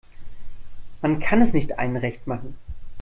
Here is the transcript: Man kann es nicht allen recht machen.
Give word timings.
Man 1.03 1.19
kann 1.19 1.43
es 1.43 1.53
nicht 1.53 1.77
allen 1.77 1.95
recht 1.95 2.25
machen. 2.25 2.57